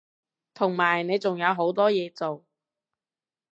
[0.55, 2.43] 同埋你仲有好多嘢做